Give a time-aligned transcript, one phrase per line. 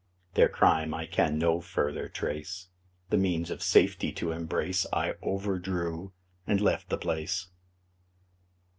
[0.33, 2.69] Their crime I can no further trace
[3.11, 6.11] The means of safety to embrace, I overdrew
[6.47, 7.49] and left the place.